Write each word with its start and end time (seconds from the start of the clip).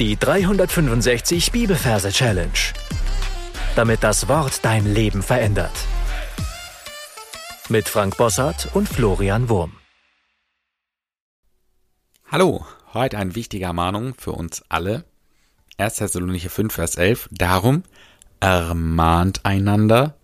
Die 0.00 0.16
365 0.16 1.52
Bibelverse 1.52 2.10
Challenge. 2.10 2.50
Damit 3.76 4.02
das 4.02 4.26
Wort 4.26 4.64
dein 4.64 4.92
Leben 4.92 5.22
verändert. 5.22 5.70
Mit 7.68 7.88
Frank 7.88 8.16
Bossart 8.16 8.74
und 8.74 8.88
Florian 8.88 9.48
Wurm. 9.48 9.74
Hallo, 12.26 12.66
heute 12.92 13.18
eine 13.18 13.36
wichtige 13.36 13.66
Ermahnung 13.66 14.14
für 14.18 14.32
uns 14.32 14.64
alle. 14.68 15.04
1. 15.78 15.94
Thessalonicher 15.94 16.50
5, 16.50 16.74
Vers 16.74 16.96
11. 16.96 17.28
Darum 17.30 17.84
ermahnt 18.40 19.44
einander 19.44 20.16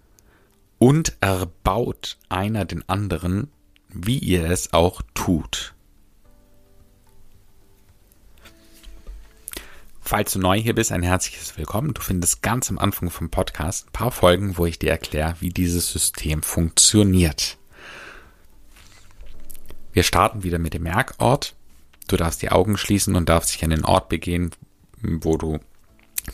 und 0.79 1.17
erbaut 1.21 2.19
einer 2.29 2.65
den 2.65 2.89
anderen, 2.89 3.53
wie 3.89 4.19
ihr 4.19 4.51
es 4.51 4.73
auch 4.73 5.01
tut. 5.15 5.75
Falls 10.11 10.33
du 10.33 10.41
neu 10.41 10.61
hier 10.61 10.75
bist, 10.75 10.91
ein 10.91 11.05
herzliches 11.05 11.57
Willkommen. 11.57 11.95
Du 11.95 12.03
findest 12.03 12.43
ganz 12.43 12.69
am 12.69 12.81
Anfang 12.81 13.11
vom 13.11 13.31
Podcast 13.31 13.87
ein 13.87 13.93
paar 13.93 14.11
Folgen, 14.11 14.59
wo 14.59 14.67
ich 14.67 14.77
dir 14.77 14.91
erkläre, 14.91 15.37
wie 15.39 15.51
dieses 15.51 15.93
System 15.93 16.43
funktioniert. 16.43 17.59
Wir 19.93 20.03
starten 20.03 20.43
wieder 20.43 20.59
mit 20.59 20.75
dem 20.75 20.83
Merkort. 20.83 21.55
Du 22.09 22.17
darfst 22.17 22.43
die 22.43 22.51
Augen 22.51 22.77
schließen 22.77 23.15
und 23.15 23.29
darfst 23.29 23.55
dich 23.55 23.63
an 23.63 23.71
den 23.71 23.85
Ort 23.85 24.09
begehen, 24.09 24.51
wo 25.01 25.37
du 25.37 25.61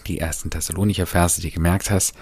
die 0.07 0.21
ersten 0.21 0.49
Thessalonicher 0.49 1.05
Verse 1.05 1.43
dir 1.43 1.51
gemerkt 1.51 1.91
hast 1.91 2.15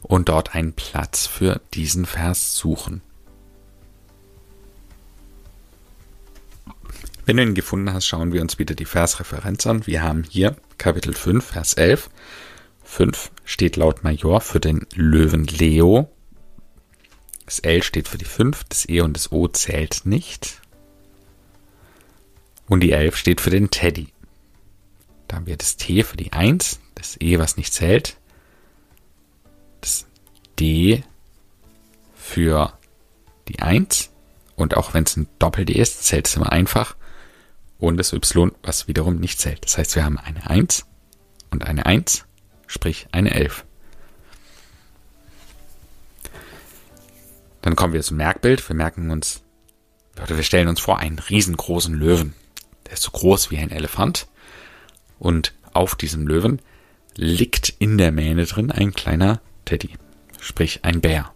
und 0.00 0.28
dort 0.28 0.54
einen 0.54 0.74
Platz 0.74 1.26
für 1.26 1.60
diesen 1.74 2.06
Vers 2.06 2.54
suchen. 2.54 3.02
Wenn 7.26 7.38
du 7.38 7.42
ihn 7.42 7.54
gefunden 7.54 7.92
hast, 7.92 8.06
schauen 8.06 8.32
wir 8.32 8.42
uns 8.42 8.60
wieder 8.60 8.76
die 8.76 8.84
Versreferenz 8.84 9.66
an. 9.66 9.88
Wir 9.88 10.04
haben 10.04 10.22
hier 10.28 10.54
Kapitel 10.78 11.14
5, 11.14 11.44
Vers 11.44 11.74
11. 11.74 12.10
5 12.84 13.30
steht 13.44 13.76
laut 13.76 14.04
Major 14.04 14.40
für 14.40 14.60
den 14.60 14.86
Löwen 14.94 15.44
Leo. 15.44 16.10
Das 17.46 17.58
L 17.60 17.82
steht 17.82 18.08
für 18.08 18.18
die 18.18 18.24
5, 18.24 18.64
das 18.64 18.88
E 18.88 19.00
und 19.00 19.14
das 19.14 19.32
O 19.32 19.48
zählt 19.48 20.02
nicht. 20.04 20.60
Und 22.68 22.80
die 22.80 22.92
11 22.92 23.16
steht 23.16 23.40
für 23.40 23.50
den 23.50 23.70
Teddy. 23.70 24.08
Da 25.28 25.36
haben 25.36 25.46
wir 25.46 25.56
das 25.56 25.76
T 25.76 26.02
für 26.02 26.16
die 26.16 26.32
1, 26.32 26.80
das 26.94 27.20
E, 27.20 27.38
was 27.38 27.56
nicht 27.56 27.72
zählt. 27.72 28.16
Das 29.80 30.06
D 30.58 31.02
für 32.14 32.78
die 33.48 33.60
1. 33.60 34.10
Und 34.56 34.76
auch 34.76 34.94
wenn 34.94 35.04
es 35.04 35.16
ein 35.16 35.28
Doppel-D 35.38 35.72
ist, 35.72 36.04
zählt 36.04 36.26
es 36.26 36.36
immer 36.36 36.52
einfach 36.52 36.96
das 37.90 38.12
y, 38.12 38.52
was 38.62 38.88
wiederum 38.88 39.16
nicht 39.16 39.40
zählt. 39.40 39.64
Das 39.64 39.78
heißt, 39.78 39.94
wir 39.96 40.04
haben 40.04 40.18
eine 40.18 40.48
1 40.48 40.86
und 41.50 41.64
eine 41.66 41.86
1, 41.86 42.24
sprich 42.66 43.06
eine 43.12 43.34
11. 43.34 43.64
Dann 47.62 47.76
kommen 47.76 47.94
wir 47.94 48.02
zum 48.02 48.18
Merkbild. 48.18 48.68
Wir 48.68 48.76
merken 48.76 49.10
uns, 49.10 49.42
oder 50.22 50.36
wir 50.36 50.42
stellen 50.42 50.68
uns 50.68 50.80
vor 50.80 50.98
einen 50.98 51.18
riesengroßen 51.18 51.94
Löwen. 51.94 52.34
Der 52.86 52.94
ist 52.94 53.02
so 53.02 53.10
groß 53.10 53.50
wie 53.50 53.58
ein 53.58 53.70
Elefant. 53.70 54.28
Und 55.18 55.54
auf 55.72 55.94
diesem 55.94 56.26
Löwen 56.26 56.60
liegt 57.16 57.70
in 57.78 57.96
der 57.98 58.12
Mähne 58.12 58.44
drin 58.46 58.70
ein 58.70 58.92
kleiner 58.92 59.40
Teddy, 59.64 59.90
sprich 60.40 60.84
ein 60.84 61.00
Bär. 61.00 61.32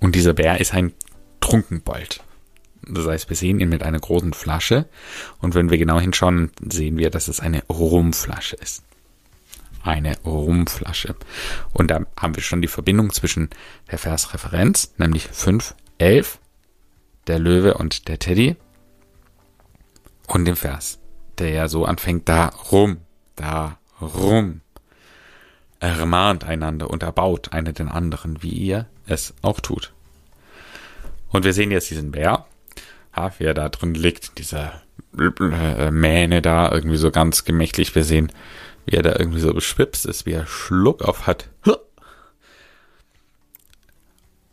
Und 0.00 0.16
dieser 0.16 0.32
Bär 0.32 0.60
ist 0.60 0.74
ein 0.74 0.92
Trunkenbold. 1.40 2.20
Das 2.86 3.06
heißt, 3.06 3.28
wir 3.28 3.36
sehen 3.36 3.60
ihn 3.60 3.68
mit 3.68 3.82
einer 3.82 4.00
großen 4.00 4.32
Flasche 4.32 4.86
und 5.40 5.54
wenn 5.54 5.70
wir 5.70 5.78
genau 5.78 6.00
hinschauen, 6.00 6.50
sehen 6.68 6.98
wir, 6.98 7.10
dass 7.10 7.28
es 7.28 7.40
eine 7.40 7.62
Rumflasche 7.68 8.56
ist. 8.56 8.82
Eine 9.84 10.16
Rumflasche. 10.24 11.16
Und 11.72 11.90
da 11.90 12.00
haben 12.16 12.36
wir 12.36 12.42
schon 12.42 12.62
die 12.62 12.68
Verbindung 12.68 13.12
zwischen 13.12 13.50
der 13.90 13.98
Versreferenz, 13.98 14.94
nämlich 14.96 15.28
5, 15.28 15.74
11, 15.98 16.38
der 17.26 17.38
Löwe 17.38 17.74
und 17.74 18.08
der 18.08 18.18
Teddy 18.18 18.56
und 20.26 20.44
dem 20.44 20.56
Vers, 20.56 20.98
der 21.38 21.50
ja 21.50 21.68
so 21.68 21.84
anfängt, 21.84 22.28
da 22.28 22.48
rum, 22.48 22.98
da 23.36 23.78
rum. 24.00 24.60
Ermahnt 25.80 26.44
einander 26.44 26.90
und 26.90 27.02
erbaut 27.02 27.52
einer 27.52 27.72
den 27.72 27.88
anderen, 27.88 28.42
wie 28.42 28.50
ihr 28.50 28.86
es 29.06 29.34
auch 29.42 29.58
tut. 29.58 29.92
Und 31.30 31.44
wir 31.44 31.52
sehen 31.52 31.72
jetzt 31.72 31.90
diesen 31.90 32.12
Bär, 32.12 32.46
er 33.14 33.54
da 33.54 33.68
drin 33.68 33.94
liegt, 33.94 34.38
dieser 34.38 34.82
äh, 35.18 35.90
Mähne 35.90 36.42
da, 36.42 36.70
irgendwie 36.70 36.96
so 36.96 37.10
ganz 37.10 37.44
gemächlich. 37.44 37.94
Wir 37.94 38.04
sehen, 38.04 38.32
wie 38.86 38.96
er 38.96 39.02
da 39.02 39.16
irgendwie 39.18 39.40
so 39.40 39.52
beschwipst 39.52 40.06
ist, 40.06 40.26
wie 40.26 40.32
er 40.32 40.46
Schluck 40.46 41.02
auf 41.02 41.26
hat. 41.26 41.48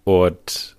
Und 0.03 0.75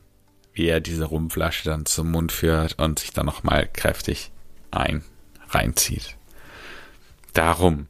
wie 0.53 0.67
er 0.67 0.81
diese 0.81 1.05
Rumflasche 1.05 1.65
dann 1.65 1.87
zum 1.87 2.11
Mund 2.11 2.33
führt 2.33 2.79
und 2.79 2.99
sich 2.99 3.13
dann 3.13 3.27
nochmal 3.27 3.69
kräftig 3.73 4.31
ein 4.71 5.05
reinzieht. 5.49 6.17
Darum. 7.33 7.87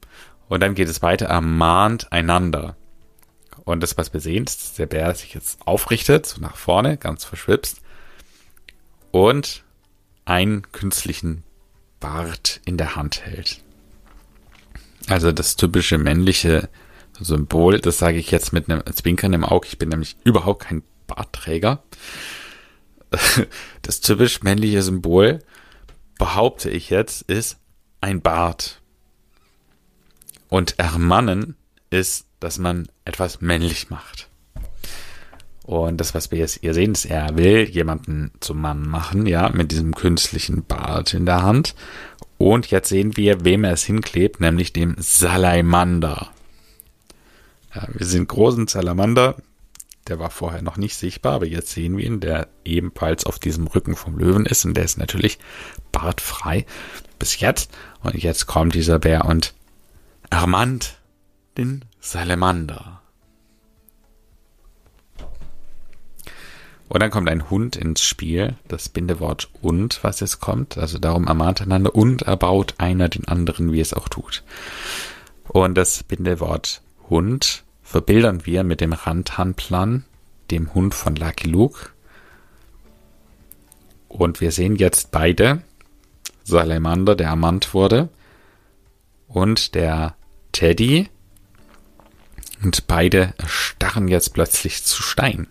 Und 0.48 0.60
dann 0.60 0.74
geht 0.74 0.88
es 0.88 1.02
weiter, 1.02 1.26
ermahnt 1.26 2.12
einander. 2.12 2.76
Und 3.64 3.82
das, 3.82 3.96
was 3.96 4.12
wir 4.12 4.20
sehen, 4.20 4.44
ist, 4.44 4.62
dass 4.62 4.74
der 4.74 4.86
Bär 4.86 5.14
sich 5.14 5.34
jetzt 5.34 5.66
aufrichtet, 5.66 6.26
so 6.26 6.40
nach 6.40 6.56
vorne, 6.56 6.96
ganz 6.96 7.24
verschwipst. 7.24 7.80
Und 9.10 9.62
einen 10.24 10.70
künstlichen 10.72 11.44
Bart 11.98 12.60
in 12.64 12.76
der 12.76 12.96
Hand 12.96 13.24
hält. 13.26 13.62
Also 15.08 15.32
das 15.32 15.56
typische 15.56 15.98
männliche 15.98 16.68
Symbol, 17.18 17.80
das 17.80 17.98
sage 17.98 18.18
ich 18.18 18.30
jetzt 18.30 18.52
mit 18.52 18.70
einem 18.70 18.82
Zwinkern 18.92 19.32
im 19.32 19.44
Auge, 19.44 19.66
ich 19.68 19.78
bin 19.78 19.88
nämlich 19.88 20.16
überhaupt 20.24 20.64
kein 20.64 20.82
Bartträger. 21.06 21.82
Das 23.82 24.00
typisch 24.00 24.42
männliche 24.42 24.82
Symbol, 24.82 25.40
behaupte 26.16 26.70
ich 26.70 26.90
jetzt, 26.90 27.22
ist 27.22 27.58
ein 28.00 28.22
Bart. 28.22 28.80
Und 30.48 30.78
ermannen 30.78 31.56
ist, 31.90 32.26
dass 32.38 32.58
man 32.58 32.88
etwas 33.04 33.40
männlich 33.40 33.90
macht. 33.90 34.29
Und 35.70 35.98
das, 35.98 36.14
was 36.14 36.32
wir 36.32 36.38
jetzt 36.38 36.62
hier 36.62 36.74
sehen, 36.74 36.90
ist, 36.90 37.04
er 37.04 37.36
will 37.36 37.62
jemanden 37.70 38.32
zum 38.40 38.60
Mann 38.60 38.88
machen, 38.88 39.24
ja, 39.26 39.50
mit 39.50 39.70
diesem 39.70 39.94
künstlichen 39.94 40.64
Bart 40.64 41.14
in 41.14 41.26
der 41.26 41.42
Hand. 41.42 41.76
Und 42.38 42.72
jetzt 42.72 42.88
sehen 42.88 43.16
wir, 43.16 43.44
wem 43.44 43.62
er 43.62 43.74
es 43.74 43.84
hinklebt, 43.84 44.40
nämlich 44.40 44.72
dem 44.72 44.96
Salamander. 44.98 46.32
Ja, 47.72 47.86
wir 47.92 48.04
sehen 48.04 48.26
großen 48.26 48.66
Salamander. 48.66 49.36
Der 50.08 50.18
war 50.18 50.30
vorher 50.30 50.60
noch 50.60 50.76
nicht 50.76 50.96
sichtbar, 50.96 51.34
aber 51.34 51.46
jetzt 51.46 51.70
sehen 51.70 51.96
wir 51.96 52.04
ihn, 52.04 52.18
der 52.18 52.48
ebenfalls 52.64 53.24
auf 53.24 53.38
diesem 53.38 53.68
Rücken 53.68 53.94
vom 53.94 54.18
Löwen 54.18 54.46
ist. 54.46 54.64
Und 54.64 54.74
der 54.74 54.82
ist 54.82 54.98
natürlich 54.98 55.38
bartfrei 55.92 56.66
bis 57.20 57.38
jetzt. 57.38 57.70
Und 58.02 58.16
jetzt 58.16 58.48
kommt 58.48 58.74
dieser 58.74 58.98
Bär 58.98 59.24
und 59.24 59.54
ermannt 60.30 60.98
den 61.56 61.84
Salamander. 62.00 62.99
Und 66.90 66.98
dann 66.98 67.12
kommt 67.12 67.28
ein 67.28 67.48
Hund 67.48 67.76
ins 67.76 68.02
Spiel, 68.02 68.56
das 68.66 68.88
Bindewort 68.88 69.48
und, 69.62 70.02
was 70.02 70.18
jetzt 70.18 70.40
kommt. 70.40 70.76
Also 70.76 70.98
darum 70.98 71.28
ermahnt 71.28 71.62
einander 71.62 71.94
und 71.94 72.22
erbaut 72.22 72.74
einer 72.78 73.08
den 73.08 73.28
anderen, 73.28 73.72
wie 73.72 73.80
es 73.80 73.94
auch 73.94 74.08
tut. 74.08 74.42
Und 75.46 75.76
das 75.76 76.02
Bindewort 76.02 76.82
Hund 77.08 77.62
verbildern 77.84 78.44
wir 78.44 78.64
mit 78.64 78.80
dem 78.80 78.92
Randhandplan, 78.92 80.04
dem 80.50 80.74
Hund 80.74 80.96
von 80.96 81.14
Lucky 81.14 81.48
Luke. 81.48 81.90
Und 84.08 84.40
wir 84.40 84.50
sehen 84.50 84.74
jetzt 84.74 85.12
beide, 85.12 85.62
Salamander, 86.42 87.14
der 87.14 87.28
ermannt 87.28 87.72
wurde, 87.72 88.08
und 89.28 89.76
der 89.76 90.16
Teddy. 90.50 91.08
Und 92.64 92.88
beide 92.88 93.32
starren 93.46 94.08
jetzt 94.08 94.34
plötzlich 94.34 94.82
zu 94.82 95.04
Stein. 95.04 95.46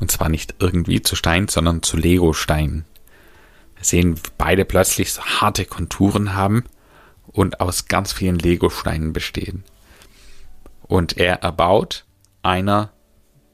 Und 0.00 0.10
zwar 0.10 0.28
nicht 0.28 0.54
irgendwie 0.58 1.02
zu 1.02 1.16
Stein, 1.16 1.48
sondern 1.48 1.82
zu 1.82 1.96
Lego-Stein. 1.96 2.84
Wir 3.76 3.84
sehen, 3.84 4.20
beide 4.36 4.64
plötzlich 4.64 5.12
so 5.12 5.22
harte 5.22 5.64
Konturen 5.64 6.34
haben 6.34 6.64
und 7.26 7.60
aus 7.60 7.86
ganz 7.86 8.12
vielen 8.12 8.38
Lego-Steinen 8.38 9.12
bestehen. 9.12 9.64
Und 10.82 11.16
er 11.16 11.42
erbaut 11.42 12.04
einer 12.42 12.90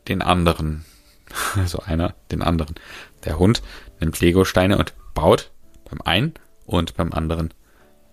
den 0.08 0.22
anderen. 0.22 0.84
Also 1.56 1.80
einer 1.80 2.14
den 2.30 2.42
anderen. 2.42 2.76
Der 3.24 3.40
Hund 3.40 3.62
nimmt 3.98 4.20
Lego-Steine 4.20 4.78
und 4.78 4.92
baut 5.14 5.50
beim 5.90 6.00
einen 6.02 6.34
und 6.64 6.96
beim 6.96 7.12
anderen. 7.12 7.52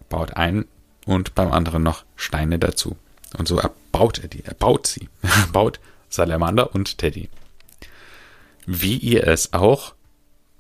Baut 0.09 0.37
einen 0.37 0.65
und 1.05 1.35
beim 1.35 1.51
anderen 1.51 1.83
noch 1.83 2.03
Steine 2.15 2.57
dazu. 2.57 2.97
Und 3.37 3.47
so 3.47 3.59
erbaut 3.59 4.19
er 4.19 4.27
die. 4.27 4.43
Er 4.43 4.55
baut 4.55 4.87
sie. 4.87 5.07
Er 5.21 5.47
baut 5.51 5.79
Salamander 6.09 6.73
und 6.73 6.97
Teddy 6.97 7.29
wie 8.71 8.97
ihr 8.97 9.27
es 9.27 9.53
auch 9.53 9.95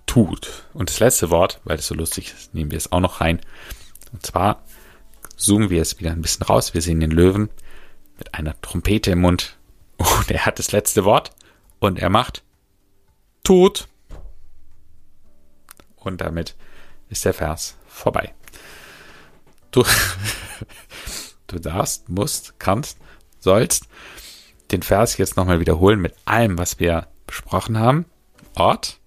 tut. 0.05 0.65
Und 0.73 0.89
das 0.89 0.99
letzte 0.99 1.29
Wort, 1.29 1.61
weil 1.63 1.77
es 1.77 1.87
so 1.87 1.95
lustig 1.95 2.33
ist, 2.33 2.53
nehmen 2.53 2.71
wir 2.71 2.77
es 2.77 2.91
auch 2.91 2.99
noch 2.99 3.21
rein. 3.21 3.41
Und 4.11 4.25
zwar 4.25 4.63
zoomen 5.37 5.69
wir 5.69 5.81
es 5.81 5.99
wieder 5.99 6.11
ein 6.11 6.21
bisschen 6.21 6.43
raus. 6.43 6.73
Wir 6.73 6.81
sehen 6.81 6.99
den 6.99 7.11
Löwen 7.11 7.49
mit 8.17 8.33
einer 8.35 8.59
Trompete 8.61 9.11
im 9.11 9.21
Mund. 9.21 9.57
Und 9.97 10.29
er 10.29 10.45
hat 10.45 10.59
das 10.59 10.71
letzte 10.71 11.05
Wort. 11.05 11.31
Und 11.79 11.99
er 11.99 12.09
macht 12.09 12.43
Tod. 13.43 13.87
Und 15.95 16.21
damit 16.21 16.55
ist 17.09 17.25
der 17.25 17.33
Vers 17.33 17.77
vorbei. 17.87 18.33
Du, 19.71 19.85
du 21.47 21.59
darfst, 21.59 22.09
musst, 22.09 22.59
kannst, 22.59 22.97
sollst 23.39 23.87
den 24.71 24.83
Vers 24.83 25.17
jetzt 25.17 25.37
nochmal 25.37 25.59
wiederholen 25.59 26.01
mit 26.01 26.15
allem, 26.25 26.57
was 26.57 26.79
wir 26.79 27.07
besprochen 27.31 27.79
haben. 27.79 28.05
Ort, 28.55 28.99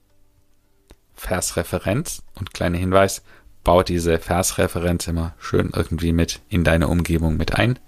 Versreferenz 1.15 2.23
und 2.35 2.55
kleiner 2.55 2.79
Hinweis, 2.79 3.23
bau 3.63 3.83
diese 3.83 4.19
Versreferenz 4.19 5.07
immer 5.07 5.35
schön 5.39 5.71
irgendwie 5.75 6.13
mit 6.13 6.41
in 6.49 6.65
deine 6.65 6.89
Umgebung 6.89 7.37
mit 7.37 7.55
ein. 7.55 7.79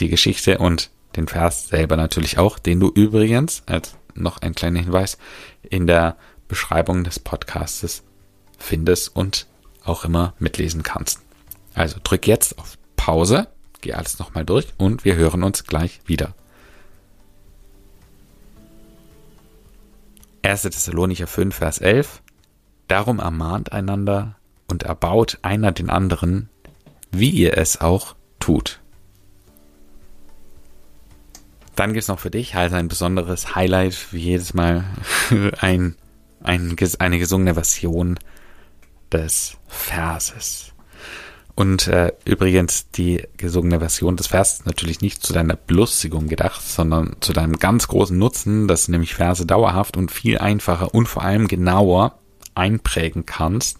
Die 0.00 0.08
Geschichte 0.08 0.58
und 0.58 0.90
den 1.16 1.28
Vers 1.28 1.68
selber 1.68 1.96
natürlich 1.96 2.36
auch, 2.36 2.58
den 2.58 2.78
du 2.78 2.90
übrigens, 2.90 3.62
als 3.64 3.96
noch 4.14 4.42
ein 4.42 4.54
kleiner 4.54 4.80
Hinweis, 4.80 5.16
in 5.62 5.86
der 5.86 6.16
Beschreibung 6.46 7.02
des 7.02 7.18
Podcastes 7.18 8.02
findest 8.58 9.16
und 9.16 9.46
auch 9.82 10.04
immer 10.04 10.34
mitlesen 10.38 10.82
kannst. 10.82 11.20
Also 11.74 11.96
drück 12.04 12.26
jetzt 12.26 12.58
auf 12.58 12.76
Pause, 12.96 13.48
geh 13.80 13.94
alles 13.94 14.18
nochmal 14.18 14.44
durch 14.44 14.74
und 14.76 15.06
wir 15.06 15.16
hören 15.16 15.42
uns 15.42 15.64
gleich 15.64 16.00
wieder. 16.04 16.34
1. 20.46 20.62
Thessalonicher 20.62 21.26
5, 21.26 21.54
Vers 21.54 21.78
11. 21.78 22.22
Darum 22.88 23.18
ermahnt 23.18 23.72
einander 23.72 24.36
und 24.68 24.84
erbaut 24.84 25.38
einer 25.42 25.72
den 25.72 25.90
anderen, 25.90 26.48
wie 27.10 27.30
ihr 27.30 27.58
es 27.58 27.80
auch 27.80 28.14
tut. 28.38 28.80
Dann 31.74 31.92
gibt 31.92 32.02
es 32.02 32.08
noch 32.08 32.20
für 32.20 32.30
dich 32.30 32.54
halt 32.54 32.72
ein 32.72 32.88
besonderes 32.88 33.54
Highlight, 33.54 34.12
wie 34.12 34.20
jedes 34.20 34.54
Mal 34.54 34.84
ein, 35.60 35.96
ein, 36.42 36.76
eine 36.98 37.18
gesungene 37.18 37.54
Version 37.54 38.18
des 39.12 39.56
Verses. 39.66 40.72
Und 41.56 41.88
äh, 41.88 42.12
übrigens, 42.26 42.90
die 42.90 43.22
gesungene 43.38 43.78
Version 43.78 44.16
des 44.16 44.26
Verses 44.26 44.58
ist 44.58 44.66
natürlich 44.66 45.00
nicht 45.00 45.22
zu 45.22 45.32
deiner 45.32 45.56
Belustigung 45.56 46.28
gedacht, 46.28 46.60
sondern 46.60 47.16
zu 47.20 47.32
deinem 47.32 47.58
ganz 47.58 47.88
großen 47.88 48.16
Nutzen, 48.16 48.68
dass 48.68 48.86
du 48.86 48.92
nämlich 48.92 49.14
Verse 49.14 49.46
dauerhaft 49.46 49.96
und 49.96 50.10
viel 50.10 50.36
einfacher 50.36 50.94
und 50.94 51.06
vor 51.06 51.22
allem 51.22 51.48
genauer 51.48 52.18
einprägen 52.54 53.24
kannst. 53.24 53.78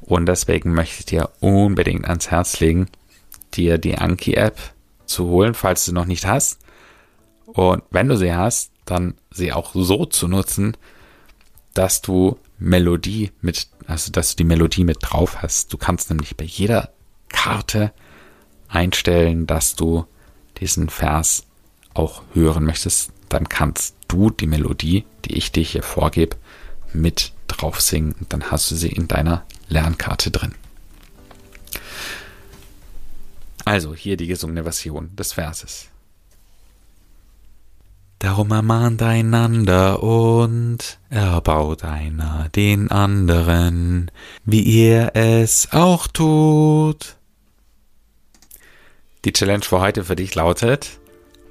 Und 0.00 0.26
deswegen 0.26 0.72
möchte 0.72 1.00
ich 1.00 1.04
dir 1.04 1.28
unbedingt 1.40 2.08
ans 2.08 2.30
Herz 2.30 2.58
legen, 2.58 2.88
dir 3.52 3.76
die 3.76 3.98
Anki-App 3.98 4.58
zu 5.04 5.26
holen, 5.26 5.52
falls 5.52 5.84
du 5.84 5.92
noch 5.92 6.06
nicht 6.06 6.26
hast. 6.26 6.58
Und 7.44 7.82
wenn 7.90 8.08
du 8.08 8.16
sie 8.16 8.34
hast, 8.34 8.70
dann 8.86 9.14
sie 9.30 9.52
auch 9.52 9.72
so 9.74 10.06
zu 10.06 10.26
nutzen, 10.26 10.74
dass 11.74 12.00
du 12.00 12.38
Melodie 12.58 13.30
mit, 13.40 13.68
also 13.86 14.10
dass 14.12 14.30
du 14.30 14.36
die 14.38 14.44
Melodie 14.44 14.84
mit 14.84 14.98
drauf 15.00 15.42
hast. 15.42 15.72
Du 15.72 15.76
kannst 15.76 16.10
nämlich 16.10 16.36
bei 16.36 16.44
jeder 16.44 16.92
Karte 17.28 17.92
einstellen, 18.68 19.46
dass 19.46 19.76
du 19.76 20.06
diesen 20.60 20.88
Vers 20.88 21.44
auch 21.94 22.22
hören 22.34 22.64
möchtest. 22.64 23.12
Dann 23.28 23.48
kannst 23.48 23.96
du 24.08 24.30
die 24.30 24.46
Melodie, 24.46 25.04
die 25.24 25.34
ich 25.34 25.52
dir 25.52 25.62
hier 25.62 25.82
vorgebe, 25.82 26.36
mit 26.92 27.32
drauf 27.46 27.80
singen. 27.80 28.14
Und 28.18 28.32
dann 28.32 28.50
hast 28.50 28.70
du 28.70 28.74
sie 28.74 28.88
in 28.88 29.08
deiner 29.08 29.44
Lernkarte 29.68 30.30
drin. 30.30 30.54
Also 33.64 33.94
hier 33.94 34.16
die 34.16 34.26
gesungene 34.26 34.62
Version 34.62 35.14
des 35.14 35.34
Verses. 35.34 35.88
Darum 38.18 38.50
ermahnt 38.50 39.00
einander 39.00 40.02
und 40.02 40.98
erbaut 41.08 41.84
einer 41.84 42.48
den 42.48 42.90
anderen, 42.90 44.10
wie 44.44 44.62
ihr 44.62 45.12
es 45.14 45.68
auch 45.72 46.08
tut. 46.08 47.16
Die 49.24 49.32
Challenge 49.32 49.62
für 49.62 49.80
heute 49.80 50.04
für 50.04 50.16
dich 50.16 50.34
lautet, 50.34 50.98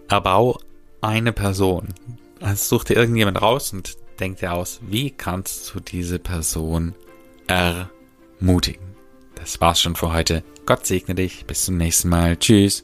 erbau 0.10 0.60
eine 1.00 1.32
Person. 1.32 1.88
Also 2.42 2.78
such 2.78 2.84
dir 2.86 2.96
irgendjemand 2.96 3.42
raus 3.42 3.72
und 3.72 3.96
denk 4.20 4.40
dir 4.40 4.54
aus, 4.54 4.82
wie 4.82 5.12
kannst 5.12 5.74
du 5.74 5.80
diese 5.80 6.20
Person 6.20 6.96
ermutigen. 7.48 8.88
Das 9.36 9.62
war's 9.62 9.80
schon 9.80 9.96
für 9.96 10.12
heute. 10.12 10.44
Gott 10.66 10.86
segne 10.86 11.16
dich. 11.16 11.46
Bis 11.46 11.66
zum 11.66 11.78
nächsten 11.78 12.10
Mal. 12.10 12.36
Tschüss. 12.36 12.84